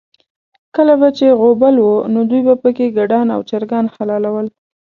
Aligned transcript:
کله 0.75 0.93
به 1.01 1.09
چې 1.17 1.37
غوبل 1.41 1.75
و، 1.79 1.87
نو 2.13 2.19
دوی 2.29 2.41
به 2.47 2.55
پکې 2.63 2.87
ګډان 2.97 3.27
او 3.35 3.41
چرګان 3.49 3.85
حلالول. 3.95 4.47